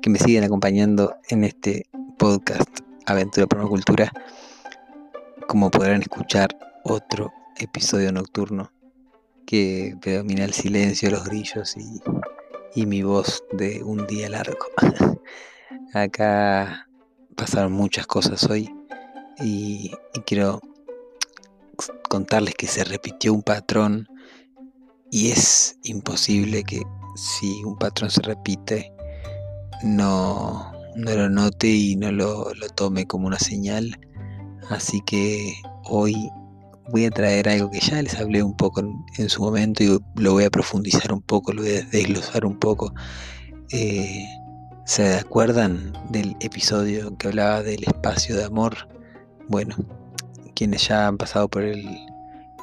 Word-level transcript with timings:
Que 0.00 0.10
me 0.10 0.18
siguen 0.18 0.44
acompañando 0.44 1.16
en 1.28 1.44
este 1.44 1.86
podcast 2.18 2.68
Aventura 3.06 3.46
Permacultura. 3.46 4.12
Como 5.46 5.70
podrán 5.70 6.02
escuchar, 6.02 6.48
otro 6.84 7.32
episodio 7.56 8.12
nocturno 8.12 8.70
que 9.46 9.96
predomina 10.00 10.44
el 10.44 10.52
silencio, 10.52 11.10
los 11.10 11.24
grillos 11.24 11.74
y, 12.74 12.86
mi 12.86 13.02
voz 13.02 13.42
de 13.52 13.82
un 13.82 14.06
día 14.06 14.28
largo. 14.28 14.66
Acá 15.94 16.88
pasaron 17.34 17.72
muchas 17.72 18.06
cosas 18.06 18.44
hoy 18.48 18.72
y 19.40 19.90
quiero 20.26 20.60
contarles 22.08 22.54
que 22.54 22.66
se 22.66 22.84
repitió 22.84 23.32
un 23.32 23.42
patrón 23.42 24.08
y 25.10 25.30
es 25.30 25.78
imposible 25.82 26.62
que 26.62 26.82
si 27.16 27.64
un 27.64 27.78
patrón 27.78 28.10
se 28.10 28.22
repite, 28.22 28.92
no, 29.82 30.72
no 30.96 31.14
lo 31.14 31.28
note 31.28 31.68
y 31.68 31.96
no 31.96 32.12
lo, 32.12 32.52
tome 32.74 33.06
como 33.06 33.26
una 33.26 33.38
señal. 33.38 33.98
Así 34.70 35.00
que 35.06 35.54
hoy 35.84 36.14
voy 36.90 37.06
a 37.06 37.10
traer 37.10 37.48
algo 37.48 37.70
que 37.70 37.80
ya 37.80 38.02
les 38.02 38.18
hablé 38.18 38.42
un 38.42 38.56
poco 38.56 38.82
en, 39.16 39.28
su 39.28 39.42
momento 39.42 39.82
y 39.82 39.98
lo 40.16 40.32
voy 40.32 40.44
a 40.44 40.50
profundizar 40.50 41.12
un 41.12 41.22
poco, 41.22 41.52
lo 41.52 41.62
voy 41.62 41.76
a 41.76 41.82
desglosar 41.82 42.44
un 42.44 42.58
poco. 42.58 42.92
Eh, 43.70 44.24
¿Se 44.84 45.16
acuerdan 45.16 45.92
del 46.10 46.34
episodio 46.40 47.16
que 47.18 47.28
hablaba 47.28 47.62
del 47.62 47.84
espacio 47.84 48.36
de 48.36 48.44
amor? 48.44 48.88
Bueno, 49.48 49.76
quienes 50.54 50.88
ya 50.88 51.06
han 51.06 51.18
pasado 51.18 51.48
por 51.48 51.62
el, 51.62 51.84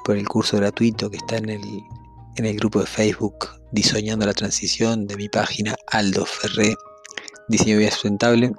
por 0.04 0.18
el 0.18 0.28
curso 0.28 0.58
gratuito 0.58 1.10
que 1.10 1.18
está 1.18 1.38
en 1.38 1.50
el, 1.50 1.62
en 2.36 2.46
el 2.46 2.58
grupo 2.58 2.80
de 2.80 2.88
Facebook 2.88 3.48
Diseñando 3.72 4.26
la 4.26 4.34
Transición 4.34 5.06
de 5.06 5.18
mi 5.18 5.28
página 5.28 5.76
Aldo 5.92 6.26
Ferré, 6.26 6.76
Diseño 7.48 7.78
Vida 7.78 7.92
Sustentable. 7.92 8.52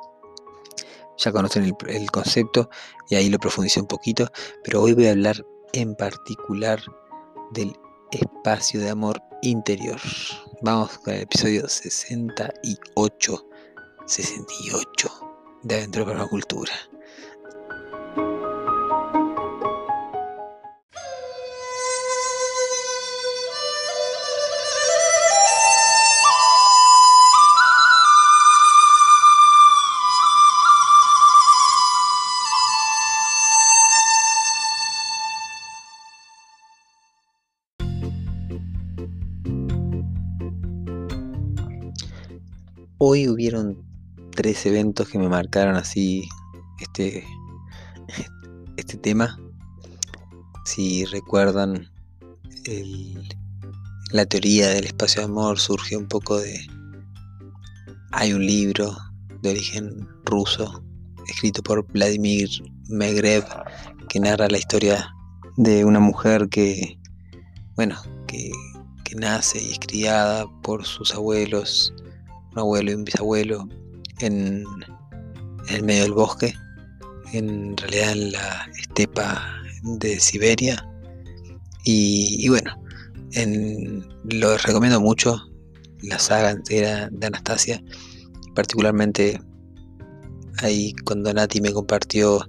Ya 1.19 1.33
conocen 1.33 1.65
el, 1.89 2.11
concepto 2.11 2.69
y 3.09 3.15
ahí 3.15 3.31
lo 3.31 3.39
profundicé 3.39 3.81
un 3.81 3.87
poquito, 3.87 4.29
pero 4.63 4.83
hoy 4.83 4.93
voy 4.93 5.07
a 5.07 5.13
hablar 5.13 5.45
en 5.73 5.95
particular 5.95 6.81
del 7.53 7.73
espacio 8.11 8.81
de 8.81 8.91
amor 8.91 9.23
interior. 9.43 9.99
Vamos 10.63 10.99
con 10.99 11.15
el 11.15 11.23
episodio 11.23 11.69
68, 11.69 13.47
68 14.07 15.09
de 15.63 15.75
Aventura 15.75 16.05
para 16.05 16.19
la 16.19 16.29
Hoy 43.09 43.29
hubieron 43.29 43.85
tres 44.33 44.67
eventos 44.67 45.09
que 45.09 45.17
me 45.17 45.29
marcaron 45.29 45.77
así 45.77 46.29
este, 46.81 47.25
este 48.77 48.97
tema. 48.97 49.39
Si 50.65 51.05
recuerdan, 51.05 51.89
la 54.11 54.27
teoría 54.27 54.71
del 54.71 54.87
espacio 54.87 55.21
de 55.21 55.27
amor 55.27 55.61
surge 55.61 55.97
un 55.97 56.09
poco 56.09 56.37
de... 56.41 56.59
Hay 58.11 58.33
un 58.33 58.45
libro 58.45 58.97
de 59.41 59.51
origen 59.51 60.09
ruso 60.25 60.83
escrito 61.29 61.63
por 61.63 61.87
Vladimir 61.93 62.49
Megrev 62.89 63.45
que 64.09 64.19
narra 64.19 64.49
la 64.49 64.59
historia 64.59 65.15
de 65.57 65.85
una 65.85 66.01
mujer 66.01 66.49
que, 66.49 66.99
bueno, 67.77 68.03
que, 68.27 68.51
que 69.05 69.15
nace 69.15 69.63
y 69.63 69.71
es 69.71 69.79
criada 69.79 70.47
por 70.65 70.85
sus 70.85 71.15
abuelos 71.15 71.95
un 72.57 72.61
abuelo 72.61 72.91
y 72.91 72.95
un 72.95 73.05
bisabuelo 73.05 73.69
en, 74.21 74.65
el 75.69 75.83
medio 75.83 76.05
del 76.05 76.13
bosque, 76.13 76.55
en 77.33 77.77
realidad 77.77 78.13
en 78.13 78.33
la 78.33 78.71
estepa 78.79 79.63
de 79.83 80.19
Siberia. 80.19 80.89
Y, 81.85 82.49
bueno, 82.49 82.73
lo 84.25 84.57
recomiendo 84.59 85.01
mucho, 85.01 85.41
la 86.03 86.19
saga 86.19 86.51
entera 86.51 87.09
de 87.13 87.27
Anastasia, 87.27 87.83
particularmente 88.55 89.41
ahí 90.59 90.95
cuando 91.05 91.33
Nati 91.33 91.61
me 91.61 91.73
compartió 91.73 92.41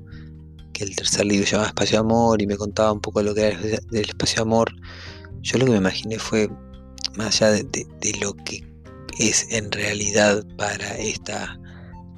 que 0.73 0.85
el 0.85 0.95
tercer 0.95 1.25
libro 1.25 1.45
se 1.45 1.53
llama 1.53 1.67
Espacio 1.67 1.97
de 1.97 2.05
Amor 2.05 2.41
y 2.41 2.47
me 2.47 2.55
contaba 2.55 2.93
un 2.93 3.01
poco 3.01 3.21
lo 3.21 3.35
que 3.35 3.47
era 3.47 3.59
del 3.59 4.09
espacio 4.09 4.37
de 4.37 4.41
amor, 4.43 4.71
yo 5.41 5.57
lo 5.57 5.65
que 5.65 5.71
me 5.71 5.77
imaginé 5.77 6.17
fue, 6.17 6.49
más 7.15 7.41
allá 7.41 7.51
de 7.51 7.85
lo 8.21 8.33
que 8.33 8.63
es 9.19 9.47
en 9.49 9.71
realidad 9.71 10.45
para 10.57 10.97
esta 10.97 11.59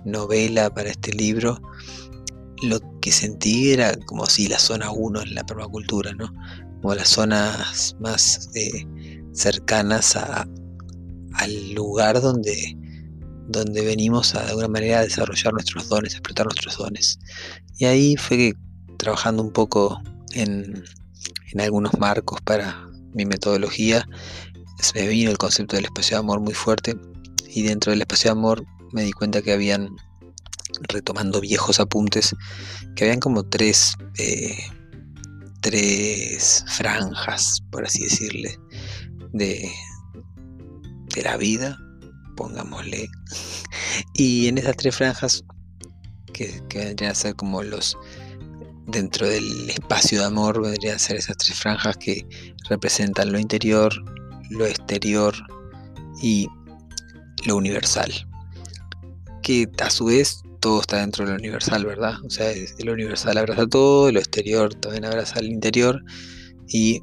novela, 0.06 0.74
para 0.74 0.90
este 0.90 1.12
libro, 1.14 1.60
lo 2.62 2.80
que 3.02 3.12
sentí 3.12 3.72
era 3.72 3.94
como 4.06 4.26
si 4.26 4.48
la 4.48 4.60
zona 4.60 4.92
1 4.92 5.22
en 5.22 5.36
la 5.36 5.46
permacultura, 5.46 6.14
¿no? 6.14 6.34
Como 6.82 6.96
las 6.96 7.10
zonas 7.10 7.96
más 8.00 8.50
eh, 8.56 8.86
cercanas 9.34 10.16
al 10.16 11.74
lugar 11.74 12.22
donde, 12.22 12.76
donde 13.48 13.82
venimos 13.86 14.36
a 14.36 14.44
de 14.44 14.50
alguna 14.50 14.68
manera 14.68 15.00
a 15.00 15.04
desarrollar 15.04 15.54
nuestros 15.54 15.88
dones, 15.88 16.14
a 16.14 16.18
explotar 16.18 16.46
nuestros 16.46 16.78
dones. 16.78 17.20
Y 17.78 17.86
ahí 17.86 18.16
fue 18.18 18.38
que 18.38 18.54
trabajando 18.98 19.42
un 19.42 19.52
poco 19.52 20.02
en, 20.34 20.84
en 21.54 21.62
algunos 21.62 21.98
marcos 21.98 22.42
para 22.42 22.86
mi 23.14 23.26
metodología, 23.26 24.08
se 24.80 25.00
me 25.00 25.08
vino 25.08 25.32
el 25.32 25.38
concepto 25.38 25.76
del 25.76 25.86
espacio 25.86 26.18
de 26.18 26.20
amor 26.20 26.40
muy 26.40 26.54
fuerte 26.54 26.96
y 27.48 27.64
dentro 27.64 27.92
del 27.92 28.02
espacio 28.02 28.30
de 28.30 28.40
amor 28.40 28.66
me 28.92 29.04
di 29.04 29.12
cuenta 29.12 29.42
que 29.42 29.54
habían, 29.54 29.96
retomando 30.88 31.42
viejos 31.42 31.80
apuntes, 31.80 32.36
que 32.96 33.06
habían 33.06 33.20
como 33.20 33.44
tres, 33.44 33.96
eh, 34.18 34.58
tres 35.62 36.64
franjas, 36.68 37.62
por 37.72 37.86
así 37.86 38.04
decirle, 38.04 38.58
de, 39.34 39.70
de 41.16 41.22
la 41.22 41.38
vida, 41.38 41.78
pongámosle. 42.36 43.08
Y 44.14 44.48
en 44.48 44.58
esas 44.58 44.78
tres 44.78 44.96
franjas, 44.96 45.44
que, 46.34 46.62
que 46.70 46.80
vendrían 46.80 47.12
a 47.12 47.16
ser 47.16 47.36
como 47.36 47.62
los 47.64 47.98
dentro 48.88 49.28
del 49.28 49.70
espacio 49.70 50.20
de 50.20 50.26
amor 50.26 50.62
vendrían 50.62 50.96
a 50.96 51.00
ser 51.00 51.18
esas 51.18 51.38
tres 51.38 51.58
franjas 51.60 51.98
que 51.98 52.26
representan 52.70 53.32
lo 53.32 53.38
interior, 53.38 53.94
lo 54.50 54.66
exterior 54.66 55.36
y 56.22 56.48
lo 57.46 57.58
universal. 57.58 58.12
Que 59.42 59.70
a 59.82 59.90
su 59.90 60.06
vez 60.06 60.42
todo 60.60 60.82
está 60.82 60.98
dentro 60.98 61.26
de 61.26 61.32
lo 61.32 61.38
universal, 61.38 61.86
¿verdad? 61.86 62.16
O 62.26 62.30
sea, 62.30 62.52
lo 62.84 62.94
universal 62.94 63.38
abraza 63.38 63.68
todo, 63.68 64.12
lo 64.12 64.20
exterior 64.20 64.74
también 64.76 65.06
abraza 65.06 65.40
el 65.40 65.50
interior 65.50 66.04
y 66.68 67.02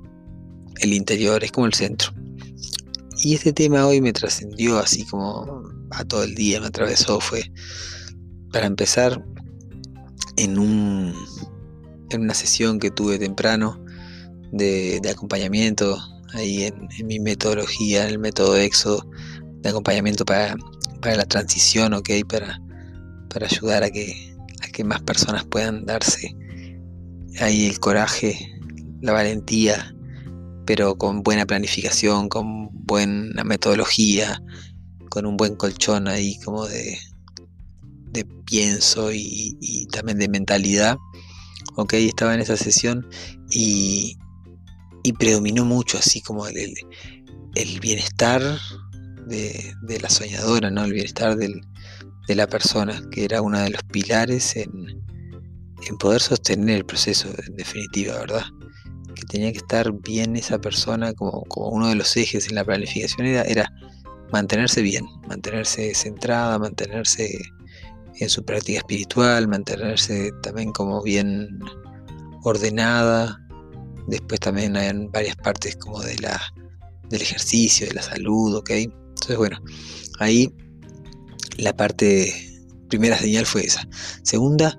el 0.81 0.93
interior, 0.93 1.43
es 1.43 1.53
como 1.53 1.67
el 1.67 1.75
centro. 1.75 2.13
Y 3.19 3.35
este 3.35 3.53
tema 3.53 3.87
hoy 3.87 4.01
me 4.01 4.13
trascendió 4.13 4.79
así 4.79 5.05
como 5.07 5.63
a 5.91 6.05
todo 6.05 6.25
el 6.25 6.35
día, 6.35 6.61
me 6.61 6.67
atravesó, 6.67 7.19
fue 7.21 7.51
para 8.53 8.67
empezar 8.67 9.25
en, 10.37 10.59
un, 10.59 11.15
en 12.11 12.21
una 12.21 12.35
sesión 12.35 12.79
que 12.79 12.91
tuve 12.91 13.19
temprano 13.19 13.83
de, 14.53 15.01
acompañamiento 15.11 15.99
ahí 16.34 16.64
en, 16.64 17.06
mi 17.06 17.20
metodología, 17.20 18.05
en 18.05 18.08
el 18.08 18.19
método 18.19 18.56
Éxodo, 18.56 19.08
de 19.62 19.70
acompañamiento 19.70 20.25
para, 20.25 20.56
para 21.00 21.17
la 21.17 21.25
transición, 21.25 21.94
¿ok? 21.94 22.11
Para, 22.28 22.61
para 23.28 23.46
ayudar 23.46 23.82
a 23.82 23.90
que, 23.90 24.34
a 24.62 24.69
que 24.69 24.84
más 24.84 25.02
personas 25.02 25.44
puedan 25.44 25.84
darse 25.87 26.34
ahí 27.40 27.67
el 27.67 27.78
coraje, 27.81 28.58
la 29.00 29.12
valentía, 29.12 29.94
pero 30.64 30.96
con 30.96 31.23
buena 31.23 31.46
planificación, 31.46 32.28
con 32.28 32.69
buena 32.87 33.44
metodología, 33.44 34.43
con 35.11 35.26
un 35.26 35.37
buen 35.37 35.56
colchón 35.56 36.08
ahí 36.08 36.38
como 36.40 36.67
de, 36.67 36.99
de 38.11 38.25
pienso 38.44 39.12
y, 39.12 39.87
también 39.93 40.19
de 40.19 40.28
mentalidad. 40.28 40.96
Ok, 41.76 41.94
estaba 41.94 42.34
en 42.34 42.40
esa 42.40 42.56
sesión 42.56 43.06
y, 43.50 44.19
y 45.06 45.12
predominó 45.12 45.64
mucho 45.64 45.99
así 45.99 46.20
como 46.20 46.49
el, 46.49 46.75
el, 47.55 47.81
bienestar 47.81 48.43
de, 49.29 49.73
de, 49.82 50.00
la 50.00 50.11
soñadora, 50.11 50.69
¿no? 50.69 50.85
El 50.85 50.94
bienestar 50.94 51.37
del, 51.37 51.61
de 52.26 52.35
la 52.35 52.49
persona, 52.49 53.00
que 53.12 53.25
era 53.25 53.41
uno 53.41 53.61
de 53.61 53.70
los 53.70 53.85
pilares 53.85 54.56
en, 54.56 55.00
en 55.88 55.97
poder 55.99 56.20
sostener 56.20 56.79
el 56.79 56.85
proceso, 56.85 57.29
en 57.47 57.55
definitiva, 57.55 58.19
¿verdad? 58.19 58.47
Que 59.14 59.23
tenía 59.26 59.53
que 59.53 59.58
estar 59.58 59.93
bien 59.93 60.35
esa 60.35 60.58
persona 60.61 61.12
como, 61.12 61.43
como 61.44 61.69
uno 61.69 61.87
de 61.87 61.94
los 61.94 62.17
ejes 62.17 62.49
en 62.49 62.56
la 62.56 62.64
planificación 62.64 63.29
era, 63.29 63.43
era 63.43 63.73
mantenerse 64.32 64.82
bien, 64.82 65.06
mantenerse 65.29 65.94
centrada, 65.94 66.59
mantenerse 66.59 67.31
en 68.19 68.29
su 68.29 68.44
práctica 68.44 68.79
espiritual, 68.79 69.47
mantenerse 69.47 70.32
también 70.43 70.73
como 70.73 71.00
bien 71.00 71.61
ordenada. 72.43 73.46
Después 74.06 74.41
también 74.41 74.76
hay 74.76 74.93
varias 75.08 75.37
partes 75.37 75.76
como 75.76 76.00
de 76.00 76.17
la, 76.19 76.41
del 77.08 77.23
ejercicio, 77.23 77.87
de 77.87 77.94
la 77.94 78.03
salud, 78.03 78.55
¿ok? 78.55 78.70
Entonces, 78.70 79.37
bueno, 79.37 79.58
ahí 80.19 80.53
la 81.58 81.76
parte, 81.76 82.32
primera 82.88 83.19
señal 83.19 83.47
fue 83.47 83.64
esa. 83.64 83.87
Segunda, 84.23 84.79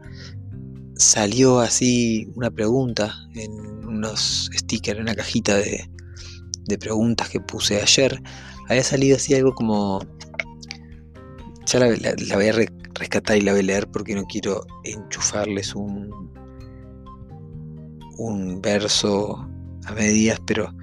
salió 0.95 1.59
así 1.59 2.27
una 2.35 2.51
pregunta 2.51 3.13
en 3.35 3.51
unos 3.85 4.50
stickers, 4.53 4.97
en 4.97 5.03
una 5.03 5.15
cajita 5.15 5.57
de, 5.57 5.89
de 6.68 6.77
preguntas 6.77 7.30
que 7.30 7.39
puse 7.39 7.81
ayer. 7.81 8.21
Había 8.69 8.83
salido 8.83 9.15
así 9.15 9.33
algo 9.33 9.53
como... 9.53 10.06
Ya 11.65 11.80
la, 11.80 12.35
voy 12.35 12.47
a 12.47 12.53
rescatar 12.94 13.38
y 13.38 13.41
la 13.41 13.51
voy 13.51 13.59
a 13.59 13.63
leer 13.63 13.88
porque 13.91 14.15
no 14.15 14.23
quiero 14.23 14.65
enchufarles 14.85 15.75
un, 15.75 16.31
un 18.18 18.62
verso 18.62 19.48
a 19.86 19.94
medias, 19.94 20.40
pero 20.46 20.74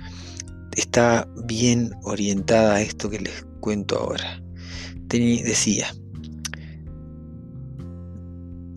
está 0.77 1.29
bien 1.47 1.93
orientada 2.05 2.77
a 2.77 2.81
esto 2.81 3.11
que 3.11 3.21
les 3.21 3.47
cuento 3.61 3.99
ahora 3.99 4.45
decía, 5.19 5.95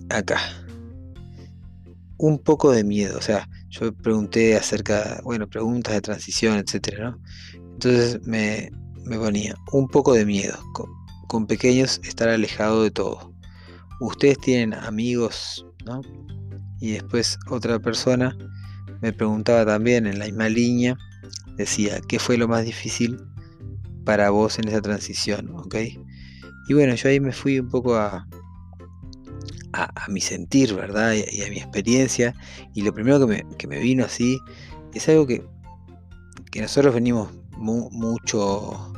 acá, 0.10 0.40
un 2.18 2.40
poco 2.40 2.72
de 2.72 2.84
miedo, 2.84 3.18
o 3.18 3.22
sea, 3.22 3.50
yo 3.70 3.94
pregunté 3.94 4.56
acerca, 4.56 5.22
bueno, 5.24 5.48
preguntas 5.48 5.94
de 5.94 6.02
transición, 6.02 6.58
etcétera, 6.58 7.12
¿no? 7.12 7.20
Entonces 7.74 8.26
me, 8.26 8.72
ponía 9.06 9.56
un 9.72 9.88
poco 9.88 10.14
de 10.14 10.26
miedo, 10.26 10.58
con, 11.28 11.46
pequeños 11.46 12.00
estar 12.04 12.30
alejado 12.30 12.84
de 12.84 12.92
todo. 12.92 13.34
Ustedes 14.00 14.38
tienen 14.40 14.74
amigos, 14.74 15.66
¿no? 15.86 16.02
Y 16.80 16.92
después 16.92 17.40
otra 17.50 17.80
persona 17.80 18.38
me 19.02 19.14
preguntaba 19.14 19.66
también 19.66 20.08
en 20.08 20.20
la 20.20 20.26
misma 20.26 20.50
línea, 20.50 20.98
decía, 21.56 22.00
¿qué 22.08 22.20
fue 22.20 22.38
lo 22.38 22.48
más 22.48 22.66
difícil 22.66 23.18
para 24.06 24.30
vos 24.30 24.60
en 24.60 24.68
esa 24.68 24.82
transición? 24.82 25.50
¿Ok? 25.56 25.76
Y 26.68 26.74
bueno, 26.74 26.96
yo 26.96 27.10
ahí 27.10 27.20
me 27.20 27.32
fui 27.32 27.60
un 27.60 27.70
poco 27.70 27.96
a, 27.96 28.28
a, 29.74 30.08
mi 30.10 30.22
sentir, 30.22 30.74
¿verdad? 30.74 31.14
Y, 31.14 31.42
a 31.42 31.50
mi 31.50 31.58
experiencia. 31.58 32.36
Y 32.74 32.82
lo 32.82 32.94
primero 32.94 33.26
que 33.58 33.68
me, 33.68 33.80
vino 33.80 34.06
así 34.06 34.40
es 34.94 35.08
algo 35.10 35.28
que, 35.28 35.44
nosotros 36.60 36.96
venimos 36.96 37.30
mucho 37.58 38.92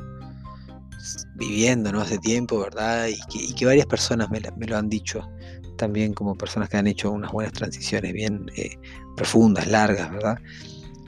viviendo 1.35 1.91
¿no? 1.91 1.99
hace 2.01 2.17
tiempo, 2.19 2.59
¿verdad? 2.59 3.07
Y 3.07 3.53
que, 3.53 3.65
varias 3.65 3.85
personas 3.85 4.29
me, 4.29 4.39
lo 4.39 4.77
han 4.77 4.89
dicho 4.89 5.27
también 5.79 6.13
como 6.13 6.35
personas 6.35 6.69
que 6.69 6.77
han 6.77 6.87
hecho 6.87 7.09
unas 7.09 7.31
buenas 7.31 7.53
transiciones 7.53 8.13
bien 8.13 8.45
eh, 8.55 8.77
profundas, 9.15 9.65
largas, 9.65 10.11
¿verdad? 10.11 10.37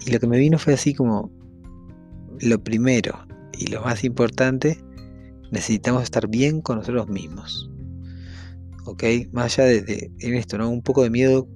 Y 0.06 0.12
lo 0.12 0.19
que 0.19 0.27
me 0.27 0.39
vino 0.39 0.57
fue 0.57 0.73
así 0.73 0.95
como 0.95 1.29
lo 2.39 2.63
primero 2.63 3.27
y 3.57 3.68
lo 3.68 3.81
más 3.81 4.03
importante 4.03 4.79
necesitamos 5.51 6.03
estar 6.03 6.27
bien 6.27 6.62
con 6.62 6.77
nosotros 6.77 7.07
mismos. 7.09 7.69
¿Ok? 8.85 9.03
Más 9.31 9.59
allá 9.59 9.65
de, 9.65 10.09
en 10.19 10.33
esto, 10.33 10.57
¿no? 10.57 10.69
Un 10.69 10.81
poco 10.81 11.03
de 11.03 11.09
miedo 11.09 11.47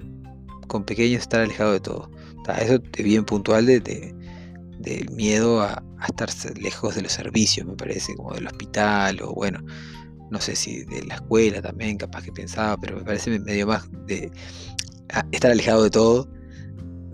con 0.67 0.83
pequeño 0.83 1.17
estar 1.17 1.41
alejado 1.41 1.71
de 1.71 1.79
todo. 1.79 2.11
Eso 2.59 2.75
es 2.75 3.03
bien 3.03 3.25
puntual 3.25 3.65
de, 3.65 3.79
de, 3.79 5.05
miedo 5.11 5.61
a, 5.61 5.81
estar 6.07 6.29
lejos 6.61 6.93
de 6.93 7.01
los 7.01 7.13
servicios, 7.13 7.65
me 7.65 7.73
parece, 7.73 8.13
como 8.15 8.33
del 8.33 8.45
hospital 8.45 9.19
o 9.23 9.33
bueno, 9.33 9.65
no 10.31 10.39
sé 10.41 10.55
si 10.55 10.83
de 10.85 11.03
la 11.03 11.15
escuela 11.15 11.61
también, 11.61 11.97
capaz 11.97 12.23
que 12.23 12.31
pensaba, 12.31 12.77
pero 12.77 12.97
me 12.97 13.03
parece 13.03 13.39
medio 13.39 13.67
más 13.67 13.87
de 14.07 14.31
estar 15.31 15.51
alejado 15.51 15.83
de 15.83 15.89
todo. 15.89 16.29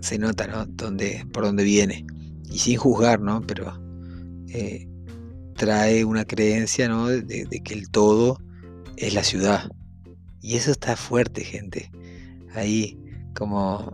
Se 0.00 0.18
nota, 0.18 0.46
¿no? 0.46 0.66
Donde, 0.66 1.24
por 1.32 1.44
dónde 1.44 1.64
viene. 1.64 2.04
Y 2.50 2.58
sin 2.58 2.76
juzgar, 2.76 3.20
¿no? 3.20 3.40
Pero 3.42 3.72
eh, 4.48 4.88
trae 5.56 6.04
una 6.04 6.24
creencia 6.24 6.88
¿no? 6.88 7.06
de, 7.06 7.46
que 7.64 7.74
el 7.74 7.90
todo 7.90 8.38
es 8.96 9.14
la 9.14 9.22
ciudad. 9.22 9.70
Y 10.40 10.56
eso 10.56 10.72
está 10.72 10.96
fuerte, 10.96 11.44
gente. 11.44 11.90
Ahí, 12.54 12.98
como 13.34 13.92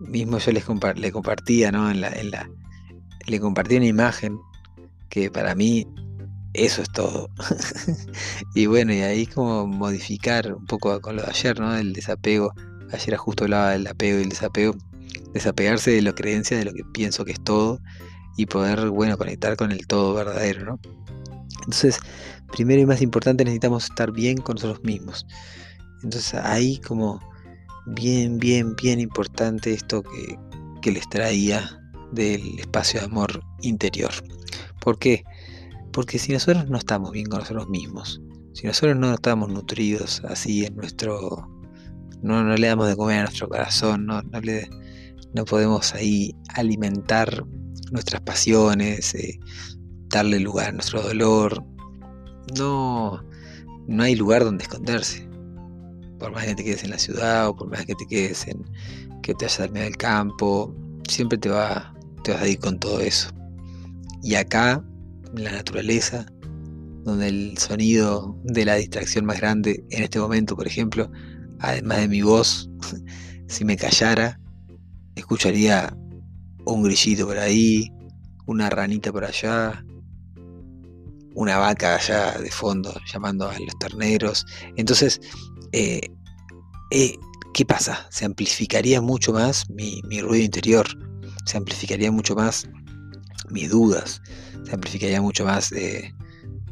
mismo 0.00 0.38
yo 0.38 0.52
les 0.52 0.64
le 0.96 1.12
compartía, 1.12 1.70
¿no? 1.70 1.90
En 1.90 2.00
la, 2.00 2.08
en 2.08 2.30
la, 2.30 2.50
le 3.26 3.38
compartí 3.38 3.76
una 3.76 3.86
imagen 3.86 4.38
que 5.08 5.30
para 5.30 5.54
mí 5.54 5.86
eso 6.54 6.82
es 6.82 6.90
todo. 6.90 7.30
y 8.54 8.66
bueno, 8.66 8.92
y 8.92 9.00
ahí 9.00 9.26
como 9.26 9.66
modificar 9.66 10.52
un 10.54 10.66
poco 10.66 11.00
con 11.00 11.16
lo 11.16 11.22
de 11.22 11.28
ayer, 11.28 11.58
¿no? 11.60 11.76
El 11.76 11.92
desapego. 11.92 12.52
Ayer 12.92 13.16
justo 13.16 13.44
hablaba 13.44 13.70
del 13.70 13.86
apego 13.86 14.18
y 14.18 14.22
el 14.22 14.28
desapego. 14.28 14.74
Desapegarse 15.32 15.92
de 15.92 16.02
la 16.02 16.12
creencia 16.12 16.58
de 16.58 16.64
lo 16.64 16.72
que 16.72 16.82
pienso 16.92 17.24
que 17.24 17.32
es 17.32 17.40
todo 17.40 17.80
y 18.36 18.46
poder, 18.46 18.90
bueno, 18.90 19.16
conectar 19.16 19.56
con 19.56 19.70
el 19.70 19.86
todo 19.86 20.14
verdadero, 20.14 20.64
¿no? 20.64 20.80
Entonces, 21.60 21.98
primero 22.52 22.80
y 22.80 22.86
más 22.86 23.02
importante, 23.02 23.44
necesitamos 23.44 23.84
estar 23.84 24.10
bien 24.12 24.38
con 24.38 24.56
nosotros 24.56 24.82
mismos. 24.82 25.26
Entonces, 26.02 26.34
ahí 26.34 26.78
como 26.78 27.20
bien, 27.86 28.38
bien, 28.38 28.74
bien 28.74 28.98
importante 29.00 29.72
esto 29.72 30.02
que, 30.02 30.38
que 30.82 30.92
les 30.92 31.08
traía 31.08 31.80
del 32.12 32.58
espacio 32.58 33.00
de 33.00 33.06
amor 33.06 33.42
interior. 33.60 34.10
¿Por 34.80 34.98
qué? 34.98 35.22
Porque 35.24 35.39
si 36.18 36.32
nosotros 36.32 36.68
no 36.68 36.78
estamos 36.78 37.12
bien 37.12 37.26
con 37.26 37.40
nosotros 37.40 37.68
mismos, 37.68 38.20
si 38.52 38.66
nosotros 38.66 38.96
no 38.96 39.14
estamos 39.14 39.48
nutridos 39.48 40.22
así 40.28 40.64
en 40.64 40.76
nuestro... 40.76 41.48
No, 42.22 42.44
le 42.44 42.66
damos 42.66 42.86
de 42.86 42.96
comer 42.96 43.20
a 43.20 43.22
nuestro 43.22 43.48
corazón, 43.48 44.04
no, 44.04 44.20
no, 45.32 45.44
podemos 45.46 45.94
ahí 45.94 46.34
alimentar 46.54 47.44
nuestras 47.92 48.20
pasiones, 48.20 49.14
eh, 49.14 49.40
darle 50.10 50.38
lugar 50.38 50.68
a 50.68 50.72
nuestro 50.72 51.00
dolor. 51.00 51.64
No, 52.58 53.24
no 53.86 54.02
hay 54.02 54.16
lugar 54.16 54.44
donde 54.44 54.64
esconderse. 54.64 55.26
Por 56.18 56.32
más 56.32 56.44
que 56.44 56.54
te 56.56 56.64
quedes 56.64 56.84
en 56.84 56.90
la 56.90 56.98
ciudad 56.98 57.48
o 57.48 57.56
por 57.56 57.70
más 57.70 57.86
que 57.86 57.94
te 57.94 58.06
quedes 58.06 58.46
en 58.46 58.62
que 59.22 59.34
te 59.34 59.46
vayas 59.46 59.60
al 59.60 59.70
medio 59.70 59.86
del 59.86 59.96
campo, 59.96 60.74
siempre 61.08 61.38
te, 61.38 61.48
va, 61.48 61.94
te 62.22 62.32
vas 62.32 62.42
a 62.42 62.48
ir 62.48 62.58
con 62.58 62.78
todo 62.78 63.00
eso. 63.00 63.30
Y 64.22 64.34
acá, 64.34 64.84
la 65.34 65.52
naturaleza, 65.52 66.26
donde 67.04 67.28
el 67.28 67.58
sonido 67.58 68.36
de 68.44 68.64
la 68.64 68.76
distracción 68.76 69.24
más 69.24 69.40
grande 69.40 69.84
en 69.90 70.02
este 70.02 70.18
momento, 70.18 70.56
por 70.56 70.66
ejemplo, 70.66 71.10
además 71.60 71.98
de 71.98 72.08
mi 72.08 72.22
voz, 72.22 72.70
si 73.46 73.64
me 73.64 73.76
callara, 73.76 74.38
escucharía 75.14 75.96
un 76.66 76.82
grillito 76.82 77.26
por 77.26 77.38
ahí, 77.38 77.90
una 78.46 78.70
ranita 78.70 79.12
por 79.12 79.24
allá, 79.24 79.84
una 81.34 81.58
vaca 81.58 81.96
allá 81.96 82.32
de 82.38 82.50
fondo 82.50 82.92
llamando 83.12 83.48
a 83.48 83.58
los 83.58 83.78
terneros. 83.78 84.44
Entonces, 84.76 85.20
eh, 85.72 86.00
eh, 86.90 87.16
¿qué 87.54 87.64
pasa? 87.64 88.06
Se 88.10 88.24
amplificaría 88.24 89.00
mucho 89.00 89.32
más 89.32 89.68
mi, 89.70 90.02
ruido 90.20 90.44
interior, 90.44 90.86
se 91.46 91.56
amplificaría 91.56 92.10
mucho 92.10 92.34
más 92.34 92.68
mis 93.50 93.70
dudas, 93.70 94.22
se 94.64 94.72
amplificaría 94.72 95.20
mucho 95.20 95.44
más 95.44 95.72
eh, 95.72 96.14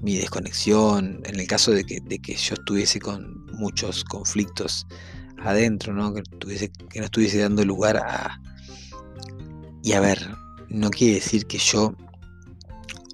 mi 0.03 0.17
desconexión, 0.17 1.21
en 1.25 1.41
el 1.41 1.47
caso 1.47 1.73
de 1.73 1.85
que, 1.85 2.01
de 2.01 2.19
que, 2.19 2.35
yo 2.35 2.55
estuviese 2.55 3.01
con 3.01 3.47
muchos 3.53 4.05
conflictos 4.05 4.87
adentro, 5.39 5.93
¿no? 5.93 6.15
Que, 6.15 6.23
tuviese, 6.39 6.71
que 6.91 7.01
no 7.01 7.07
estuviese 7.07 7.39
dando 7.39 7.65
lugar 7.65 7.97
a... 7.97 8.41
Y 9.83 9.93
a 9.93 10.01
ver, 10.01 10.19
no 10.69 10.91
quiere 10.91 11.15
decir 11.15 11.47
que 11.47 11.59
yo, 11.59 11.95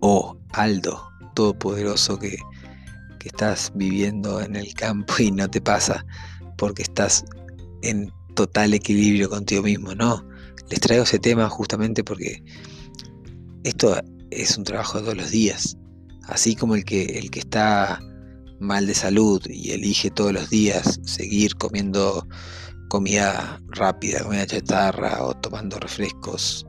o 0.00 0.37
Aldo, 0.52 1.09
todopoderoso 1.35 2.18
que, 2.18 2.37
que 3.18 3.28
estás 3.28 3.73
viviendo 3.75 4.40
en 4.40 4.56
el 4.56 4.75
campo 4.75 5.14
y 5.18 5.30
no 5.30 5.49
te 5.49 5.61
pasa 5.61 6.04
porque 6.56 6.83
estás 6.83 7.25
en 7.83 8.12
total 8.35 8.75
equilibrio 8.75 9.30
contigo 9.30 9.62
mismo, 9.62 9.94
no. 9.94 10.26
Les 10.71 10.80
traigo 10.80 11.04
ese 11.04 11.18
tema 11.18 11.49
justamente 11.49 12.02
porque 12.02 12.42
esto 13.64 14.00
es 14.30 14.56
un 14.56 14.64
trabajo 14.64 14.99
de 14.99 15.04
todos 15.04 15.16
los 15.16 15.30
días. 15.30 15.76
Así 16.28 16.54
como 16.54 16.75
el 16.75 16.85
que, 16.85 17.04
el 17.18 17.30
que 17.30 17.40
está 17.40 18.00
mal 18.61 18.87
de 18.87 18.94
salud 18.94 19.42
y 19.49 19.73
elige 19.73 20.11
todos 20.11 20.33
los 20.33 20.49
días 20.49 21.00
seguir 21.04 21.56
comiendo 21.56 22.26
comida 22.88 23.61
rápida, 23.68 24.23
comida 24.23 24.47
chatarra 24.47 25.25
o 25.25 25.35
tomando 25.35 25.78
refrescos 25.80 26.66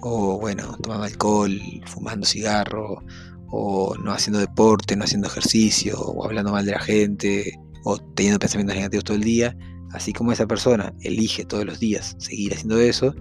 o 0.00 0.38
bueno, 0.38 0.76
tomando 0.82 1.04
alcohol, 1.04 1.60
fumando 1.86 2.26
cigarro 2.26 3.02
o 3.50 3.94
no 3.96 4.12
haciendo 4.12 4.38
deporte, 4.38 4.96
no 4.96 5.04
haciendo 5.04 5.28
ejercicio 5.28 5.98
o 5.98 6.24
hablando 6.24 6.52
mal 6.52 6.64
de 6.64 6.72
la 6.72 6.80
gente 6.80 7.52
o 7.84 7.98
teniendo 8.14 8.38
pensamientos 8.38 8.76
negativos 8.76 9.04
todo 9.04 9.16
el 9.16 9.24
día, 9.24 9.56
así 9.92 10.12
como 10.12 10.32
esa 10.32 10.46
persona 10.46 10.92
elige 11.00 11.44
todos 11.44 11.64
los 11.64 11.80
días 11.80 12.14
seguir 12.18 12.54
haciendo 12.54 12.78
eso 12.80 13.14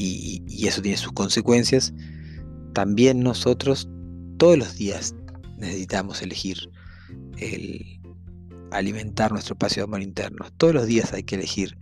y, 0.00 0.66
eso 0.66 0.82
tiene 0.82 0.96
sus 0.96 1.12
consecuencias, 1.12 1.92
también 2.72 3.20
nosotros 3.20 3.88
todos 4.38 4.56
los 4.56 4.76
días 4.76 5.14
necesitamos 5.58 6.22
elegir 6.22 6.70
el 7.38 8.00
alimentar 8.70 9.32
nuestro 9.32 9.54
espacio 9.54 9.82
de 9.82 9.84
amor 9.84 10.02
interno. 10.02 10.46
Todos 10.56 10.74
los 10.74 10.86
días 10.86 11.12
hay 11.12 11.22
que 11.22 11.34
elegir 11.34 11.76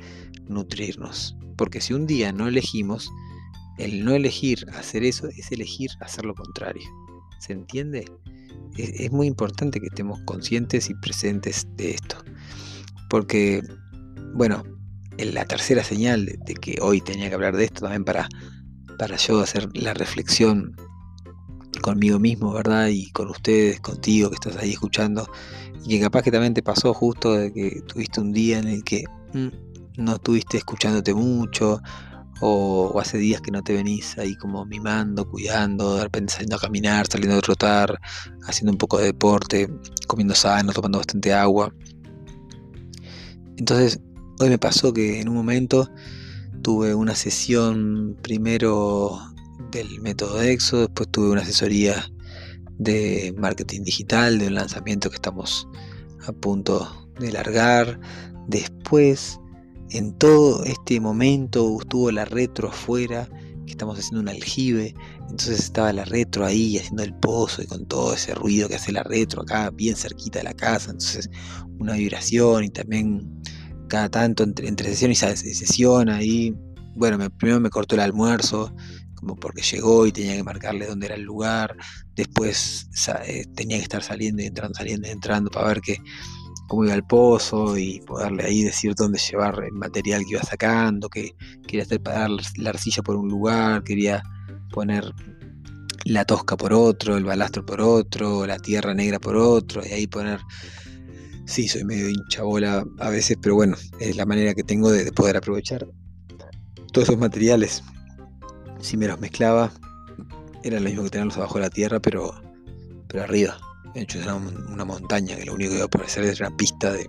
nutrirnos. 0.48 1.36
Porque 1.56 1.80
si 1.80 1.92
un 1.92 2.06
día 2.06 2.32
no 2.32 2.48
elegimos, 2.48 3.10
el 3.78 4.04
no 4.04 4.14
elegir 4.14 4.66
hacer 4.74 5.04
eso 5.04 5.28
es 5.28 5.52
elegir 5.52 5.90
hacer 6.00 6.24
lo 6.24 6.34
contrario. 6.34 6.88
¿Se 7.40 7.52
entiende? 7.52 8.04
Es, 8.76 9.12
muy 9.12 9.26
importante 9.26 9.80
que 9.80 9.86
estemos 9.86 10.20
conscientes 10.24 10.88
y 10.90 10.94
presentes 10.94 11.66
de 11.76 11.92
esto. 11.92 12.16
Porque, 13.10 13.62
bueno, 14.34 14.62
en 14.64 14.77
la 15.18 15.44
tercera 15.44 15.82
señal 15.82 16.26
de, 16.26 16.54
que 16.54 16.78
hoy 16.80 17.00
tenía 17.00 17.28
que 17.28 17.34
hablar 17.34 17.56
de 17.56 17.64
esto 17.64 17.82
también 17.82 18.04
para, 18.04 18.28
para 18.98 19.16
yo 19.16 19.40
hacer 19.40 19.68
la 19.74 19.94
reflexión 19.94 20.76
conmigo 21.82 22.18
mismo, 22.18 22.52
¿verdad? 22.52 22.88
Y 22.88 23.10
con 23.10 23.28
ustedes, 23.28 23.80
contigo 23.80 24.30
que 24.30 24.36
estás 24.36 24.56
ahí 24.56 24.72
escuchando. 24.72 25.28
Y 25.84 25.90
que 25.90 26.00
capaz 26.00 26.22
que 26.22 26.30
también 26.30 26.54
te 26.54 26.62
pasó 26.62 26.92
justo 26.94 27.32
de 27.32 27.52
que 27.52 27.82
tuviste 27.86 28.20
un 28.20 28.32
día 28.32 28.58
en 28.58 28.68
el 28.68 28.84
que 28.84 29.04
mm, 29.32 30.02
no 30.02 30.14
estuviste 30.14 30.58
escuchándote 30.58 31.14
mucho. 31.14 31.80
O, 32.40 33.00
hace 33.00 33.18
días 33.18 33.40
que 33.40 33.50
no 33.50 33.62
te 33.62 33.74
venís 33.74 34.16
ahí 34.16 34.36
como 34.36 34.64
mimando, 34.64 35.28
cuidando, 35.28 35.96
de 35.96 36.04
repente 36.04 36.32
saliendo 36.32 36.54
a 36.54 36.60
caminar, 36.60 37.06
saliendo 37.08 37.36
a 37.36 37.40
trotar, 37.40 37.98
haciendo 38.46 38.70
un 38.70 38.78
poco 38.78 38.98
de 38.98 39.06
deporte, 39.06 39.68
comiendo 40.06 40.36
sano, 40.36 40.72
tomando 40.72 40.98
bastante 40.98 41.32
agua. 41.32 41.74
Entonces, 43.56 44.00
hoy 44.40 44.48
me 44.50 44.58
pasó 44.58 44.92
que 44.92 45.20
en 45.20 45.28
un 45.28 45.34
momento 45.34 45.90
tuve 46.62 46.94
una 46.94 47.14
sesión 47.14 48.16
primero 48.22 49.18
del 49.70 50.00
método 50.00 50.40
EXO, 50.40 50.80
después 50.80 51.08
tuve 51.10 51.30
una 51.30 51.42
asesoría 51.42 52.10
de 52.78 53.34
marketing 53.36 53.82
digital, 53.82 54.38
de 54.38 54.46
un 54.46 54.54
lanzamiento 54.54 55.10
que 55.10 55.16
estamos 55.16 55.68
a 56.26 56.32
punto 56.32 57.10
de 57.18 57.32
largar. 57.32 57.98
Después, 58.46 59.40
en 59.90 60.16
todo 60.16 60.64
este 60.64 61.00
momento, 61.00 61.78
estuvo 61.80 62.10
la 62.10 62.24
retro 62.24 62.68
afuera, 62.68 63.28
que 63.66 63.72
estamos 63.72 63.98
haciendo 63.98 64.20
un 64.20 64.28
aljibe, 64.28 64.94
entonces 65.22 65.60
estaba 65.60 65.92
la 65.92 66.04
retro 66.04 66.46
ahí 66.46 66.78
haciendo 66.78 67.02
el 67.02 67.14
pozo 67.14 67.62
y 67.62 67.66
con 67.66 67.84
todo 67.86 68.14
ese 68.14 68.34
ruido 68.34 68.68
que 68.68 68.76
hace 68.76 68.92
la 68.92 69.02
retro 69.02 69.42
acá, 69.42 69.70
bien 69.70 69.96
cerquita 69.96 70.38
de 70.38 70.44
la 70.44 70.54
casa, 70.54 70.90
entonces 70.90 71.28
una 71.78 71.94
vibración 71.94 72.64
y 72.64 72.70
también 72.70 73.37
cada 73.88 74.08
tanto 74.08 74.42
entre, 74.42 74.68
entre 74.68 74.90
sesión 74.90 75.10
y 75.10 75.16
sesión 75.16 76.08
ahí. 76.08 76.54
Bueno, 76.94 77.18
primero 77.38 77.60
me 77.60 77.70
cortó 77.70 77.94
el 77.94 78.02
almuerzo, 78.02 78.74
como 79.14 79.36
porque 79.36 79.62
llegó 79.62 80.06
y 80.06 80.12
tenía 80.12 80.36
que 80.36 80.44
marcarle 80.44 80.86
dónde 80.86 81.06
era 81.06 81.16
el 81.16 81.22
lugar, 81.22 81.76
después 82.14 82.88
eh, 83.26 83.44
tenía 83.54 83.76
que 83.76 83.82
estar 83.82 84.02
saliendo 84.02 84.42
y 84.42 84.46
entrando, 84.46 84.76
saliendo 84.76 85.08
y 85.08 85.10
entrando 85.10 85.50
para 85.50 85.68
ver 85.68 85.80
que, 85.80 85.98
cómo 86.68 86.84
iba 86.84 86.94
el 86.94 87.04
pozo 87.04 87.76
y 87.76 88.00
poderle 88.00 88.44
ahí 88.44 88.62
decir 88.62 88.94
dónde 88.94 89.18
llevar 89.18 89.64
el 89.64 89.72
material 89.72 90.22
que 90.24 90.32
iba 90.32 90.42
sacando, 90.42 91.08
que 91.08 91.32
quería 91.66 91.82
hacer 91.82 92.00
para 92.00 92.20
dar 92.20 92.30
la 92.56 92.70
arcilla 92.70 93.02
por 93.02 93.16
un 93.16 93.28
lugar, 93.28 93.82
quería 93.82 94.22
poner 94.72 95.12
la 96.04 96.24
tosca 96.24 96.56
por 96.56 96.72
otro, 96.72 97.16
el 97.16 97.24
balastro 97.24 97.64
por 97.64 97.80
otro, 97.80 98.46
la 98.46 98.58
tierra 98.58 98.94
negra 98.94 99.18
por 99.18 99.36
otro, 99.36 99.82
y 99.84 99.92
ahí 99.92 100.06
poner... 100.06 100.40
Sí, 101.48 101.66
soy 101.66 101.82
medio 101.82 102.10
hincha 102.10 102.42
bola 102.42 102.86
a 102.98 103.08
veces, 103.08 103.38
pero 103.40 103.54
bueno, 103.54 103.74
es 104.00 104.16
la 104.16 104.26
manera 104.26 104.52
que 104.52 104.62
tengo 104.62 104.90
de 104.90 105.10
poder 105.12 105.38
aprovechar 105.38 105.88
todos 106.92 107.08
esos 107.08 107.18
materiales 107.18 107.82
si 108.80 108.98
me 108.98 109.08
los 109.08 109.18
mezclaba, 109.18 109.72
era 110.62 110.78
lo 110.78 110.86
mismo 110.86 111.04
que 111.04 111.10
tenerlos 111.10 111.38
abajo 111.38 111.54
de 111.54 111.60
la 111.62 111.70
tierra, 111.70 112.00
pero, 112.00 112.34
pero 113.08 113.24
arriba. 113.24 113.58
De 113.94 114.02
hecho, 114.02 114.20
era 114.20 114.34
una 114.34 114.84
montaña 114.84 115.36
que 115.36 115.46
lo 115.46 115.54
único 115.54 115.70
que 115.70 115.76
iba 115.76 115.84
a 115.84 115.86
aparecer 115.86 116.24
era 116.24 116.48
una 116.48 116.56
pista 116.56 116.92
de, 116.92 117.08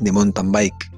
de 0.00 0.12
mountain 0.12 0.50
bike. 0.50 0.90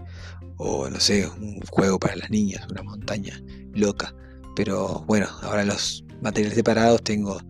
O 0.58 0.88
no 0.88 1.00
sé, 1.00 1.26
un 1.26 1.60
juego 1.70 1.98
para 1.98 2.14
las 2.14 2.30
niñas, 2.30 2.64
una 2.70 2.84
montaña 2.84 3.42
loca. 3.74 4.14
Pero 4.54 5.04
bueno, 5.08 5.26
ahora 5.42 5.64
los 5.64 6.04
materiales 6.22 6.54
separados 6.54 7.02
tengo 7.02 7.40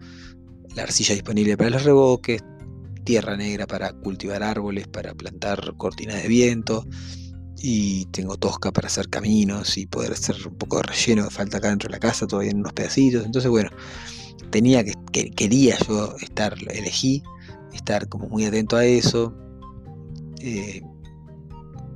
la 0.75 0.85
arcilla 0.85 1.15
disponible 1.15 1.59
para 1.59 1.71
los 1.71 1.85
reboques, 1.85 2.43
tierra 3.09 3.39
negra 3.39 3.67
para 3.67 3.95
cultivar 3.95 4.43
árboles, 4.43 4.87
para 4.87 5.15
plantar 5.15 5.73
cortinas 5.79 6.23
de 6.23 6.29
viento, 6.29 6.87
y 7.57 8.05
tengo 8.13 8.37
tosca 8.37 8.71
para 8.71 8.89
hacer 8.89 9.09
caminos 9.09 9.79
y 9.79 9.87
poder 9.87 10.13
hacer 10.13 10.37
un 10.47 10.59
poco 10.59 10.77
de 10.77 10.83
relleno 10.83 11.25
que 11.25 11.31
falta 11.31 11.57
acá 11.57 11.71
dentro 11.71 11.89
de 11.89 11.93
la 11.93 12.01
casa, 12.01 12.27
todavía 12.27 12.51
en 12.51 12.59
unos 12.59 12.75
pedacitos. 12.75 13.25
Entonces, 13.25 13.51
bueno, 13.51 13.71
tenía 14.51 14.85
que, 14.85 14.93
quería 15.31 15.79
yo 15.89 16.17
estar, 16.21 16.55
elegí 16.69 17.23
estar 17.73 18.07
como 18.11 18.29
muy 18.29 18.45
atento 18.45 18.77
a 18.77 18.85
eso. 18.85 19.35
Eh, 20.41 20.83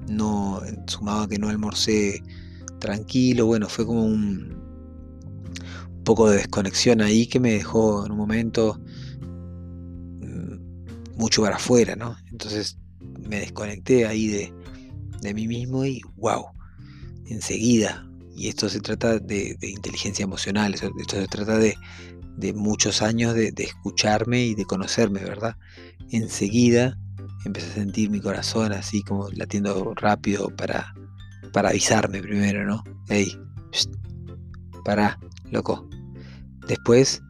no, 0.09 0.63
sumaba 0.87 1.29
que 1.29 1.39
no 1.39 1.51
almorcé 1.51 2.23
tranquilo, 2.81 3.45
bueno, 3.45 3.69
fue 3.69 3.85
como 3.85 4.03
un, 4.03 4.57
poco 6.05 6.31
de 6.31 6.39
desconexión 6.39 7.03
ahí 7.03 7.27
que 7.27 7.39
me 7.39 7.53
dejó 7.53 8.07
en 8.07 8.13
un 8.13 8.19
momento 8.19 8.81
mucho 11.23 11.43
para 11.43 11.55
afuera, 11.55 11.95
¿no? 11.95 12.17
Entonces 12.33 12.77
me 13.29 13.39
desconecté 13.39 14.07
ahí 14.07 14.27
de, 14.27 14.53
de 15.21 15.35
mí 15.35 15.47
mismo 15.47 15.85
y 15.85 16.01
wow, 16.17 16.47
enseguida. 17.27 18.05
Y 18.35 18.49
esto 18.49 18.69
se 18.69 18.81
trata 18.81 19.21
de, 19.21 19.57
inteligencia 19.63 20.25
emocional, 20.25 20.75
esto 20.75 20.91
se 21.07 21.29
trata 21.29 21.59
de, 21.59 21.77
muchos 22.55 23.03
años 23.03 23.35
de, 23.35 23.53
escucharme 23.57 24.47
y 24.47 24.55
de 24.57 24.65
conocerme, 24.65 25.21
¿verdad? 25.21 25.57
Enseguida 26.11 26.99
empecé 27.45 27.71
a 27.71 27.75
sentir 27.75 28.11
mi 28.11 28.21
corazón 28.21 28.73
así 28.73 29.03
como 29.05 29.31
latiendo 29.31 29.95
rápido 29.95 30.49
para, 30.57 30.93
para 31.53 31.69
avisarme 31.69 32.21
primero, 32.21 32.65
¿no? 32.65 32.83
Hey, 33.09 33.39
para, 34.85 35.21
loco. 35.53 35.89
Después 36.67 37.23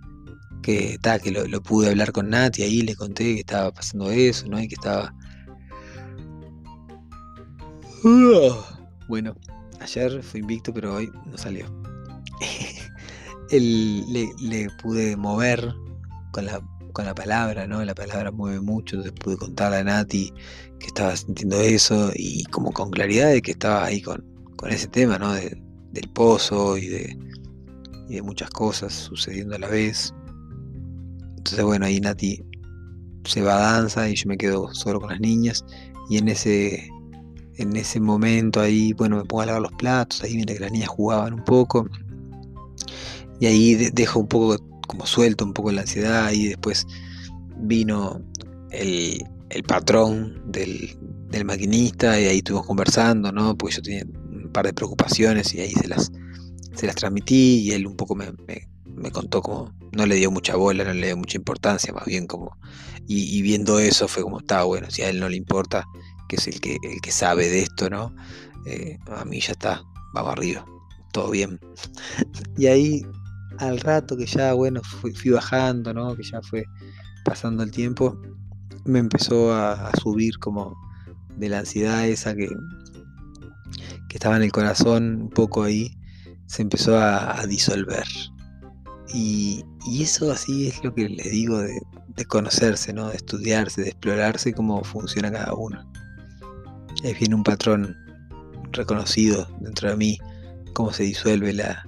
que, 0.62 0.99
ta, 1.00 1.19
que 1.19 1.31
lo, 1.31 1.62
pude 1.62 1.90
hablar 1.90 2.12
con 2.12 2.31
Nati, 2.31 2.62
ahí 2.62 2.83
le 2.83 2.95
conté 2.97 3.35
que 3.35 3.40
estaba 3.40 3.73
pasando 3.73 4.11
eso, 4.11 4.47
¿no? 4.47 4.61
Y 4.61 4.69
que 4.69 4.75
estaba 4.75 5.14
bueno, 9.09 9.35
ayer 9.81 10.23
fue 10.23 10.40
invicto, 10.40 10.73
pero 10.73 10.95
hoy 10.95 11.11
no 11.31 11.38
salió. 11.38 11.66
le, 13.50 14.69
pude 14.83 15.16
mover 15.16 15.73
con 16.33 16.47
la, 16.47 16.61
con 16.92 17.04
la 17.04 17.14
palabra, 17.14 17.66
¿no? 17.66 17.85
La 17.85 17.95
palabra 17.95 18.33
mueve 18.33 18.61
mucho, 18.61 18.97
entonces 18.97 19.21
pude 19.21 19.37
contarle 19.37 19.78
a 19.78 19.85
Nati 19.85 20.33
que 20.81 20.87
estaba 20.87 21.14
sintiendo 21.14 21.61
eso 21.61 22.11
y 22.14 22.45
como 22.45 22.73
con 22.73 22.90
claridad 22.90 23.31
de 23.31 23.42
que 23.42 23.52
estaba 23.52 23.85
ahí 23.85 24.02
con, 24.02 24.25
ese 24.69 24.87
tema, 24.87 25.19
¿no? 25.19 25.33
del 25.33 26.09
pozo 26.14 26.78
y 26.78 26.87
de, 26.87 27.19
y 28.09 28.14
de 28.14 28.23
muchas 28.23 28.49
cosas 28.50 28.92
sucediendo 28.92 29.57
a 29.57 29.59
la 29.59 29.69
vez. 29.69 30.14
Entonces, 31.42 31.64
bueno, 31.64 31.87
ahí 31.87 32.00
Nati 32.00 32.40
se 33.25 33.42
va 33.42 33.56
a 33.56 33.72
danza 33.72 34.08
y 34.08 34.14
yo 34.14 34.28
me 34.28 34.37
quedo 34.37 34.72
solo 34.72 35.00
con 35.00 35.11
las 35.11 35.18
niñas 35.18 35.64
y 36.08 36.18
en 36.18 36.28
ese 36.28 36.88
en 37.56 37.75
ese 37.76 37.99
momento 37.99 38.61
ahí, 38.61 38.92
bueno, 38.92 39.16
me 39.16 39.25
pongo 39.25 39.42
a 39.42 39.46
lavar 39.46 39.62
los 39.62 39.72
platos, 39.72 40.22
ahí 40.22 40.34
mientras 40.34 40.58
que 40.58 40.64
las 40.64 40.72
niñas 40.72 40.88
jugaban 40.88 41.34
un 41.34 41.44
poco. 41.44 41.88
y 43.40 43.46
ahí 43.46 43.75
dejo 43.75 44.20
un 44.20 44.28
poco 44.28 44.56
como 44.87 45.04
suelto 45.04 45.44
un 45.44 45.52
poco 45.52 45.72
la 45.72 45.80
ansiedad 45.80 46.30
y 46.30 46.49
después 46.49 46.87
vino 47.58 48.22
el, 48.70 49.25
patrón 49.66 50.40
del, 50.46 50.96
maquinista 51.44 52.20
y 52.20 52.26
ahí 52.26 52.38
estuvimos 52.38 52.66
conversando, 52.66 53.32
¿no? 53.32 53.56
Porque 53.58 53.76
yo 53.76 53.82
tenía 53.82 54.04
un 54.04 54.52
par 54.52 54.66
de 54.66 54.72
preocupaciones 54.72 55.52
y 55.54 55.61
ahí 55.61 55.72
se 55.72 55.88
las, 55.88 56.12
se 56.76 56.87
las 56.87 56.94
transmití 56.94 57.62
y 57.64 57.72
él 57.72 57.87
un 57.87 57.96
poco 57.96 58.14
me, 58.14 58.30
me, 58.46 58.68
contó 59.11 59.42
como 59.42 59.73
no 59.92 60.06
le 60.06 60.16
dio 60.16 60.30
mucha 60.30 60.56
bola, 60.56 60.85
no 60.85 60.92
le 60.92 61.06
dio 61.06 61.16
mucha 61.16 61.37
importancia, 61.37 61.92
más 61.92 62.04
bien 62.04 62.26
como 62.26 62.56
y, 63.09 63.42
viendo 63.42 63.78
eso 63.78 64.09
fue 64.09 64.23
como 64.23 64.38
estaba 64.38 64.64
bueno, 64.64 64.90
si 64.90 65.02
a 65.02 65.11
él 65.11 65.21
no 65.21 65.28
le 65.28 65.37
importa, 65.37 65.85
que 66.28 66.37
es 66.37 66.47
el 66.47 66.61
que, 66.61 66.78
el 66.82 67.00
que 67.00 67.11
sabe 67.11 67.49
de 67.49 67.61
esto, 67.61 67.90
¿no? 67.90 68.14
Eh, 68.64 68.99
a 69.09 69.25
mí 69.25 69.40
ya 69.40 69.52
está, 69.52 69.82
vamos 70.14 70.32
arriba, 70.32 70.64
todo 71.12 71.30
bien. 71.30 71.59
y 72.56 72.66
ahí 72.66 73.02
al 73.59 73.80
rato 73.80 74.16
que 74.16 74.26
ya, 74.26 74.52
bueno, 74.54 74.80
fui, 74.82 75.30
bajando, 75.30 75.92
¿no? 75.92 76.16
Que 76.16 76.23
ya 76.23 76.40
fue 76.42 76.64
pasando 77.25 77.62
el 77.62 77.71
tiempo, 77.71 78.21
me 78.85 78.99
empezó 78.99 79.52
a, 79.52 79.90
subir 80.00 80.38
como 80.38 80.76
de 81.37 81.49
la 81.49 81.61
ansiedad 81.61 82.06
esa 82.06 82.35
que, 82.35 82.49
que 84.09 84.16
estaba 84.16 84.37
en 84.37 84.42
el 84.42 84.52
corazón 84.52 85.23
un 85.23 85.30
poco 85.30 85.62
ahí, 85.62 85.97
se 86.47 86.62
empezó 86.62 86.99
a, 86.99 87.47
disolver. 87.47 88.04
Y, 89.12 89.64
eso 90.00 90.31
así 90.31 90.69
es 90.69 90.83
lo 90.85 90.95
que 90.95 91.09
les 91.09 91.31
digo 91.31 91.59
de, 91.61 91.81
conocerse, 92.28 92.92
¿no? 92.92 93.09
de 93.09 93.16
estudiarse, 93.16 93.83
de 93.83 93.88
explorarse 93.88 94.52
cómo 94.52 94.83
funciona 94.85 95.31
cada 95.31 95.54
uno. 95.54 95.92
Es 97.02 97.19
bien 97.19 97.35
un 97.35 97.42
patrón 97.42 97.97
reconocido 98.71 99.49
dentro 99.61 99.90
de 99.90 99.97
mí, 99.97 100.19
cómo 100.73 100.92
se 100.92 101.02
disuelve 101.02 101.52
la, 101.52 101.85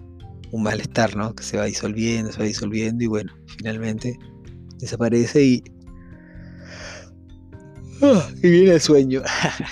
un 0.51 0.63
malestar, 0.63 1.17
¿no? 1.17 1.35
Que 1.35 1.43
se 1.43 1.57
va 1.57 1.65
disolviendo, 1.65 2.33
se 2.33 2.39
va 2.39 2.45
disolviendo 2.45 3.05
y 3.05 3.07
bueno, 3.07 3.33
finalmente 3.57 4.19
desaparece 4.79 5.45
y... 5.45 5.65
¡Ah! 8.03 8.29
y 8.43 8.51
viene 8.51 8.73
el 8.73 8.81
sueño. 8.81 9.23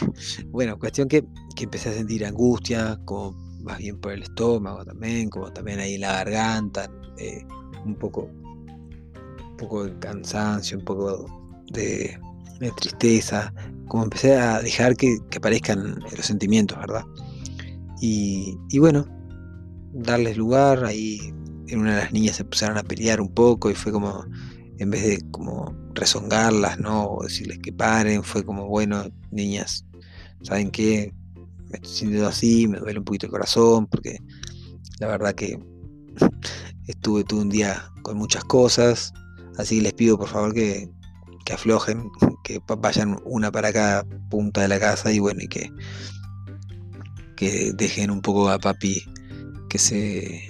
bueno, 0.51 0.79
cuestión 0.79 1.09
que, 1.09 1.25
empecé 1.61 1.91
a 1.91 1.93
sentir 1.93 2.27
angustia, 2.27 2.99
como 3.05 3.33
más 3.63 3.79
bien 3.79 4.01
por 4.01 4.13
el 4.13 4.25
estómago 4.25 4.85
también, 4.85 5.29
como 5.29 5.53
también 5.53 5.79
ahí 5.79 5.95
en 5.95 6.01
la 6.01 6.25
garganta, 6.25 6.91
eh, 7.23 7.47
un 7.85 7.95
poco, 7.95 8.29
un 9.51 9.57
poco 9.57 9.85
de 9.85 9.99
cansancio, 9.99 10.79
un 10.79 10.85
poco 10.85 11.27
de, 11.73 12.19
tristeza, 12.77 13.53
como 13.89 14.05
empecé 14.05 14.37
a 14.37 14.61
dejar 14.61 14.97
que, 14.97 15.19
aparezcan 15.37 15.99
los 16.17 16.27
sentimientos, 16.27 16.79
¿verdad? 16.79 17.05
Y, 18.01 18.57
y 18.71 18.79
bueno, 18.79 19.07
darles 19.93 20.37
lugar, 20.37 20.85
ahí 20.85 21.19
en 21.69 21.81
una 21.81 21.97
de 21.97 22.03
las 22.03 22.13
niñas 22.13 22.37
se 22.37 22.43
empezaron 22.43 22.79
a 22.79 22.83
pelear 22.83 23.21
un 23.21 23.33
poco 23.33 23.71
y 23.71 23.75
fue 23.75 23.93
como, 23.93 24.25
en 24.79 24.91
vez 24.91 25.03
de 25.03 25.31
como 25.31 25.75
rezongarlas, 25.95 26.79
¿no? 26.79 27.07
O 27.07 27.25
decirles 27.25 27.59
que 27.59 27.73
paren, 27.73 28.23
fue 28.23 28.45
como, 28.45 28.67
bueno, 28.67 29.05
niñas, 29.31 29.85
¿saben 30.43 30.71
qué? 30.71 31.13
Me 31.71 31.77
estoy 31.77 31.91
sintiendo 31.91 32.29
así, 32.29 32.69
me 32.69 32.79
duele 32.79 32.99
un 32.99 33.05
poquito 33.05 33.27
el 33.27 33.33
corazón, 33.33 33.87
porque 33.87 34.19
la 35.01 35.09
verdad 35.09 35.35
que 35.35 35.59
estuve 36.93 37.25
todo 37.25 37.41
un 37.41 37.49
día 37.49 37.91
con 38.03 38.17
muchas 38.17 38.45
cosas, 38.45 39.13
así 39.59 39.77
que 39.77 39.83
les 39.83 39.93
pido 39.93 40.19
por 40.19 40.29
favor 40.29 40.55
que, 40.55 40.89
que 41.45 41.53
aflojen, 41.53 42.11
que 42.45 42.61
vayan 42.79 43.19
una 43.25 43.51
para 43.51 43.73
cada 43.73 44.05
punta 44.31 44.63
de 44.63 44.69
la 44.69 44.81
casa 44.81 45.13
y 45.13 45.19
bueno, 45.19 45.41
y 45.43 45.49
que, 45.49 45.71
que 47.37 47.73
dejen 47.75 48.11
un 48.11 48.23
poco 48.23 48.49
a 48.49 48.59
papi 48.59 49.03
que 49.69 49.79
se, 49.79 50.49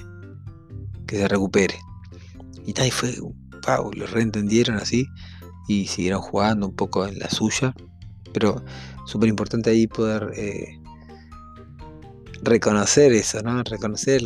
que 1.07 1.17
se 1.17 1.29
recupere. 1.29 1.79
Y 2.67 2.73
tal, 2.73 2.91
fue, 2.91 3.15
wow, 3.67 3.93
lo 3.93 4.07
reentendieron 4.07 4.77
así 4.77 5.07
y 5.69 5.87
siguieron 5.87 6.21
jugando 6.21 6.67
un 6.67 6.75
poco 6.75 7.07
en 7.07 7.19
la 7.19 7.31
suya. 7.31 7.75
Pero 8.33 8.65
súper 9.07 9.29
importante 9.29 9.71
ahí 9.71 9.87
poder 9.87 10.33
eh, 10.37 10.79
reconocer 12.43 13.13
eso, 13.13 13.41
¿no? 13.43 13.63
Reconocer, 13.63 14.21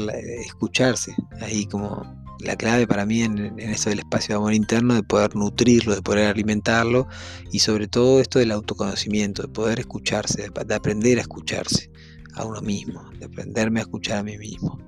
escucharse. 0.45 1.15
Ahí 1.41 1.67
como 1.67 2.03
la 2.41 2.57
clave 2.57 2.87
para 2.87 3.07
mí 3.07 3.23
en, 3.23 3.39
en, 3.39 3.61
eso 3.61 3.91
del 3.91 4.01
espacio 4.01 4.35
de 4.35 4.39
amor 4.39 4.55
interno, 4.55 4.95
de 4.95 5.03
poder 5.03 5.35
nutrirlo, 5.35 5.95
de 5.95 6.03
poder 6.03 6.29
alimentarlo 6.29 7.07
y 7.53 7.61
sobre 7.61 7.89
todo 7.89 8.21
esto 8.21 8.39
del 8.39 8.53
autoconocimiento, 8.53 9.43
de 9.43 9.49
poder 9.49 9.81
escucharse, 9.81 10.49
de 10.67 10.75
aprender 10.75 11.19
a 11.19 11.23
escucharse 11.23 11.91
a 12.35 12.45
uno 12.45 12.61
mismo, 12.61 13.03
de 13.19 13.27
aprenderme 13.27 13.81
a 13.81 13.85
escuchar 13.85 14.19
a 14.19 14.23
mí 14.23 14.37
mismo. 14.37 14.79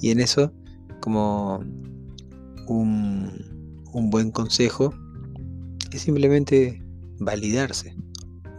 Y 0.00 0.10
en 0.10 0.20
eso, 0.20 0.52
como 1.00 1.58
un, 2.66 3.84
un 3.92 4.10
buen 4.10 4.30
consejo, 4.30 4.92
es 5.92 6.02
simplemente 6.02 6.82
validarse, 7.18 7.94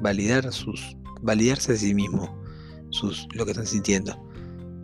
validar 0.02 0.52
sus, 0.54 0.98
validarse 1.22 1.74
a 1.74 1.76
sí 1.76 1.94
mismo, 1.94 2.42
sus, 2.90 3.28
lo 3.34 3.46
que 3.46 3.52
están 3.52 3.68
sintiendo. 3.68 4.18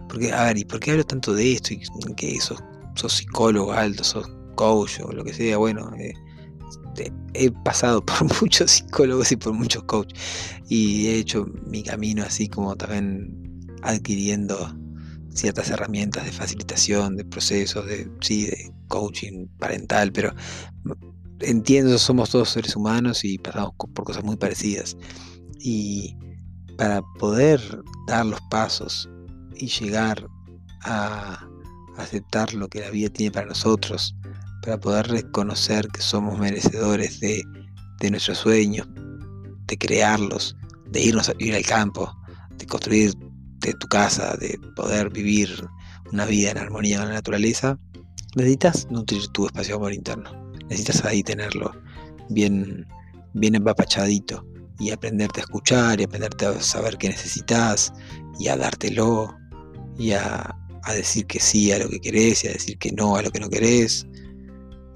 Porque, 0.10 0.32
a 0.32 0.46
ver, 0.46 0.58
¿y 0.58 0.66
por 0.66 0.80
qué 0.80 0.92
hablo 0.92 1.04
tanto 1.04 1.34
de 1.34 1.54
esto? 1.54 1.74
Y 1.74 1.82
que 2.16 2.40
sos, 2.40 2.64
sos 2.96 3.14
psicólogo 3.14 3.74
alto, 3.74 4.04
sos 4.04 4.30
coach 4.56 5.00
o 5.04 5.12
lo 5.12 5.24
que 5.24 5.34
sea, 5.34 5.58
bueno, 5.58 5.92
eh, 5.98 6.14
he 7.34 7.52
pasado 7.64 8.06
por 8.06 8.42
muchos 8.42 8.72
psicólogos 8.72 9.32
y 9.32 9.36
por 9.36 9.54
muchos 9.54 9.84
coaches 9.84 10.20
y 10.70 11.08
he 11.08 11.18
hecho 11.18 11.46
mi 11.66 11.84
camino 11.84 12.24
así 12.24 12.48
como 12.48 12.76
también 12.76 13.68
adquiriendo 13.82 14.76
ciertas 15.30 15.70
herramientas 15.70 16.26
de 16.26 16.32
facilitación, 16.32 17.16
de 17.16 17.26
procesos, 17.26 17.86
de, 17.86 18.10
sí, 18.22 18.46
de 18.46 18.72
coaching 18.88 19.48
parental, 19.58 20.12
pero 20.12 20.34
entiendo, 21.40 21.98
somos 21.98 22.30
todos 22.30 22.50
seres 22.50 22.76
humanos 22.76 23.24
y 23.24 23.38
pasamos 23.40 23.74
por 23.76 24.06
cosas 24.06 24.24
muy 24.24 24.36
parecidas. 24.38 24.96
Y 25.60 26.16
para 26.78 27.02
poder 27.20 27.62
dar 28.08 28.26
los 28.26 28.42
pasos 28.50 29.10
y 29.56 29.68
llegar 29.68 30.28
a 30.82 31.48
aceptar 31.98 32.54
lo 32.54 32.68
que 32.68 32.82
la 32.82 32.90
vida 32.90 33.10
tiene 33.10 33.32
para 33.32 33.48
nosotros, 33.48 34.16
para 34.64 34.80
poder 34.80 35.08
reconocer 35.08 35.88
que 35.90 36.02
somos 36.02 36.40
merecedores 36.40 37.20
de, 37.20 37.44
nuestros 38.10 38.40
sueños, 38.40 38.88
de 39.68 39.78
crearlos, 39.78 40.58
de 40.90 41.02
irnos 41.02 41.30
a 41.30 41.34
vivir 41.34 41.56
al 41.56 41.66
campo, 41.66 42.14
de 42.58 42.66
construir 42.66 43.14
tu 43.80 43.88
casa, 43.88 44.36
de 44.36 44.60
poder 44.76 45.10
vivir 45.10 45.66
una 46.12 46.26
vida 46.26 46.52
en 46.52 46.58
armonía 46.58 47.00
con 47.00 47.08
la 47.08 47.14
naturaleza, 47.14 47.80
necesitas 48.36 48.88
nutrir 48.92 49.26
tu 49.30 49.46
espacio 49.46 49.78
amor 49.78 49.94
interno. 49.94 50.30
Necesitas 50.70 51.06
ahí 51.06 51.24
tenerlo 51.24 51.72
bien, 52.30 52.86
bien 53.34 53.56
empapachadito 53.56 54.46
y 54.80 54.92
aprenderte 54.92 55.40
a 55.40 55.44
escuchar 55.44 56.00
y 56.00 56.04
aprenderte 56.04 56.46
a 56.46 56.62
saber 56.62 56.98
qué 56.98 57.10
necesitas 57.10 57.94
y 58.40 58.48
a 58.48 58.58
dártelo 58.58 59.36
y 59.98 60.12
a, 60.12 60.56
decir 60.94 61.26
que 61.28 61.40
sí 61.40 61.72
a 61.72 61.80
lo 61.80 61.90
que 61.90 62.00
querés 62.00 62.44
y 62.44 62.48
a 62.50 62.54
decir 62.54 62.78
que 62.78 62.92
no 62.92 63.16
a 63.16 63.22
lo 63.22 63.32
que 63.32 63.40
no 63.40 63.50
querés. 63.50 64.06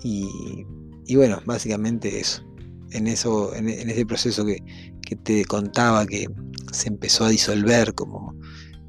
Y, 0.04 1.16
bueno, 1.16 1.42
básicamente 1.46 2.20
eso. 2.20 2.44
En, 2.92 3.08
eso, 3.08 3.54
en, 3.56 3.68
ese 3.68 4.06
proceso 4.06 4.46
que, 4.46 4.58
que 5.02 5.16
te 5.18 5.46
contaba 5.46 6.06
que 6.06 6.28
se 6.72 6.88
empezó 6.88 7.26
a 7.26 7.30
disolver 7.30 7.94
como 7.94 8.38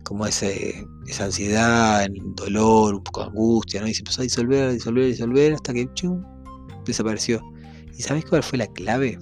como 0.08 0.26
ese, 0.26 0.86
esa 1.06 1.26
ansiedad, 1.26 2.02
el 2.04 2.14
dolor, 2.34 2.94
un 2.94 3.02
poco 3.04 3.24
angustia, 3.24 3.82
¿no? 3.82 3.88
Y 3.88 3.92
se 3.92 4.00
empezó 4.00 4.22
a 4.22 4.24
disolver, 4.24 4.68
a 4.68 4.72
disolver, 4.72 5.04
a 5.04 5.06
disolver, 5.08 5.52
hasta 5.52 5.74
que 5.74 5.86
chum, 5.92 6.24
desapareció. 6.86 7.42
¿Y 7.94 8.00
sabes 8.00 8.24
cuál 8.24 8.42
fue 8.42 8.56
la 8.56 8.66
clave? 8.68 9.18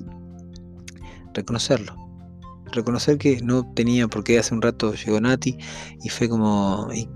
Reconocerlo. 1.37 1.95
Reconocer 2.73 3.19
que 3.19 3.41
no 3.43 3.73
tenía 3.75 4.09
por 4.09 4.25
qué 4.25 4.39
hace 4.39 4.55
un 4.55 4.63
rato 4.63 4.95
llegó 4.95 5.21
Nati 5.21 5.57
y 6.03 6.09
fue 6.09 6.29
como. 6.29 6.89
Y, 6.93 7.09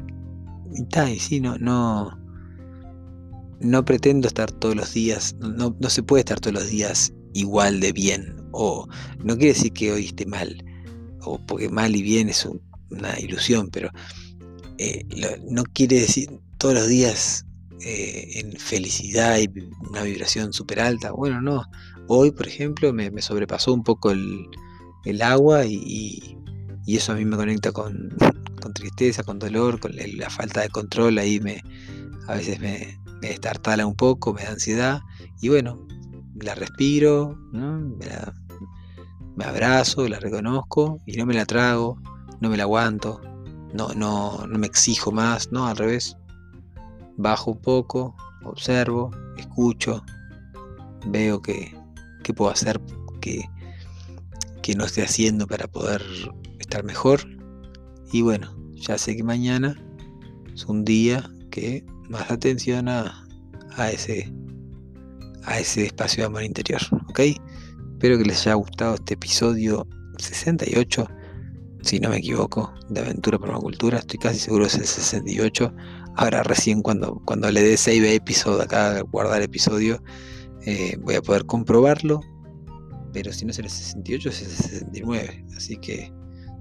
y, 0.73 1.19
sí, 1.19 1.41
no, 1.41 1.59
no. 1.59 2.17
No 3.61 3.85
pretendo 3.85 4.29
estar 4.29 4.51
todos 4.51 4.75
los 4.75 4.95
días, 4.95 5.37
no, 5.41 5.77
no 5.79 5.91
se 5.91 6.03
puede 6.03 6.21
estar 6.21 6.41
todos 6.41 6.55
los 6.55 6.71
días 6.71 7.13
igual 7.35 7.81
de 7.81 7.93
bien. 7.93 8.37
O 8.53 8.89
no 9.25 9.37
quiere 9.37 9.55
decir 9.55 9.73
que 9.73 9.93
hoy 9.93 10.07
esté 10.07 10.25
mal. 10.25 10.65
O 11.23 11.39
porque 11.47 11.69
mal 11.69 11.95
y 11.95 12.03
bien 12.03 12.29
es 12.29 12.47
un 12.47 12.63
una 12.91 13.19
ilusión, 13.19 13.71
pero 13.71 13.91
eh, 14.79 15.05
no 15.49 15.65
quiere 15.65 16.01
decir 16.01 16.41
todos 16.59 16.75
los 16.75 16.89
días 16.89 17.47
eh, 17.81 18.29
en 18.35 18.53
felicidad 18.53 19.39
y 19.39 19.49
una 19.89 20.03
vibración 20.03 20.53
súper 20.53 20.81
alta. 20.81 21.13
Bueno, 21.13 21.41
no. 21.41 21.65
Hoy, 22.13 22.33
por 22.33 22.49
ejemplo, 22.49 22.93
me, 22.93 23.11
sobrepasó 23.23 23.73
un 23.73 23.85
poco 23.85 24.11
el, 24.11 25.23
agua 25.23 25.65
y, 25.65 26.37
eso 26.87 27.13
a 27.13 27.15
mí 27.15 27.25
me 27.25 27.37
conecta 27.37 27.71
con, 27.73 28.09
tristeza, 28.75 29.23
con 29.23 29.39
dolor, 29.39 29.79
con 29.81 29.93
la 29.95 30.29
falta 30.29 30.61
de 30.63 30.71
control. 30.71 31.19
Ahí 31.19 31.41
me, 31.41 31.63
a 32.27 32.35
veces 32.35 32.59
me, 32.61 32.99
me 33.23 33.29
destartala 33.29 33.87
un 33.87 33.95
poco, 33.95 34.35
me 34.35 34.43
da 34.43 34.51
ansiedad. 34.51 35.01
Y 35.41 35.51
bueno, 35.51 35.87
la 36.41 36.55
respiro, 36.55 37.39
me 37.53 39.45
abrazo, 39.45 40.09
la 40.09 40.19
reconozco 40.19 40.99
y 41.07 41.17
no 41.17 41.27
me 41.27 41.35
la 41.35 41.47
trago 41.47 41.97
no 42.41 42.49
me 42.49 42.57
la 42.57 42.65
aguanto, 42.65 43.21
no, 43.75 43.89
no, 43.95 44.47
no 44.47 44.59
me 44.59 44.67
exijo 44.67 45.13
más, 45.13 45.53
no, 45.53 45.67
al 45.67 45.77
revés. 45.77 46.17
bajo 47.17 47.53
un 47.53 47.61
poco, 47.61 48.17
observo, 48.45 49.11
escucho, 49.37 50.03
veo 51.07 51.43
que, 51.43 51.77
puedo 52.33 52.51
hacer 52.51 52.81
que, 53.21 53.43
que 54.63 54.75
no 54.75 54.85
esté 54.85 55.03
haciendo 55.03 55.47
para 55.47 55.67
poder 55.67 56.03
estar 56.59 56.85
mejor. 56.85 57.21
Y 58.13 58.23
bueno, 58.23 58.55
ya 58.75 58.99
sé 58.99 59.17
que 59.17 59.23
mañana 59.23 59.77
es 60.55 60.65
un 60.67 60.85
día 60.85 61.31
que 61.51 61.85
más 62.09 62.31
atención 62.31 62.89
a, 62.89 63.27
a 63.77 63.91
ese 63.91 64.33
a 65.45 65.59
ese 65.59 65.87
espacio 65.87 66.23
de 66.23 66.27
amor 66.27 66.43
interior, 66.43 66.81
¿ok? 67.09 67.21
Espero 67.93 68.19
que 68.19 68.25
les 68.25 68.47
haya 68.47 68.55
gustado 68.55 68.95
este 68.95 69.15
episodio 69.15 69.87
68, 70.19 71.07
si 71.83 71.99
no 71.99 72.11
me 72.11 72.19
equivoco, 72.19 72.73
de 72.89 73.01
Aventura 73.01 73.39
Permacultura. 73.39 73.99
Estoy 73.99 74.19
casi 74.19 74.39
seguro 74.39 74.67
es 74.67 74.75
el 74.75 74.87
68. 74.87 75.75
Ahora 76.17 76.43
recién 76.43 76.83
cuando, 76.83 77.21
cuando 77.25 77.51
le 77.51 77.63
dé 77.63 77.77
save 77.77 78.15
episodio 78.15 78.63
acá, 78.63 79.01
guardar 79.03 79.43
episodio, 79.43 80.03
eh, 80.67 80.97
voy 81.01 81.15
a 81.15 81.23
poder 81.23 81.45
comprobarlo. 81.47 82.21
Pero 83.13 83.33
si 83.33 83.45
no 83.45 83.51
es 83.51 83.59
el 83.59 83.69
68, 83.69 84.29
es 84.29 84.43
el 84.43 84.49
69. 84.49 85.45
Así 85.57 85.77
que 85.77 86.13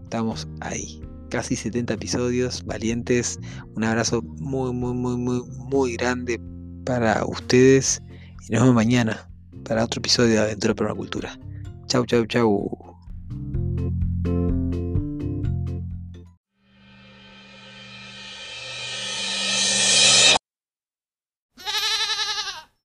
estamos 0.03 0.47
ahí. 0.61 1.01
Casi 1.29 1.55
70 1.55 1.93
episodios, 1.93 2.65
valientes. 2.65 3.39
Un 3.75 3.83
abrazo 3.83 4.21
muy, 4.21 4.73
muy, 4.73 4.93
muy, 4.93 5.17
muy, 5.17 5.41
muy 5.69 5.95
grande 5.95 6.41
para 6.85 7.23
ustedes. 7.25 8.01
Y 8.47 8.53
nos 8.53 8.61
vemos 8.61 8.75
mañana 8.75 9.29
para 9.63 9.85
otro 9.85 9.99
episodio 9.99 10.33
de 10.33 10.39
Aventura 10.39 10.73
Permacultura. 10.73 11.39
Chau, 11.87 12.05
chau, 12.05 12.25
chau. 12.25 12.88